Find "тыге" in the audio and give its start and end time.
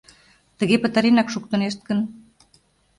0.57-0.75